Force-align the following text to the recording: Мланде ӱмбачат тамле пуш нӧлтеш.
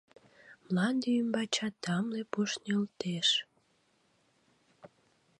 Мланде 0.65 1.09
ӱмбачат 1.21 1.73
тамле 1.83 2.21
пуш 2.31 2.51
нӧлтеш. 2.67 3.29